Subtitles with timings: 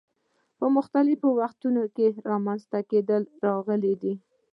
[0.57, 2.05] په مختلفو وختونو کې
[2.45, 2.77] منځته
[3.47, 4.13] راغلي دي.